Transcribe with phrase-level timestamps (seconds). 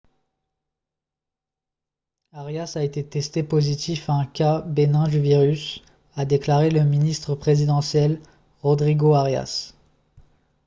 [2.33, 5.83] arias a été testé positif à un cas bénin du virus
[6.15, 8.19] a déclaré le ministre présidentiel
[8.63, 9.75] rodrigo arias